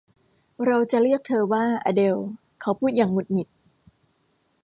[0.65, 2.17] เราจะเรียกเธอว่าอะเดล
[2.61, 3.47] เขาพูดอย่างหงุดหงิด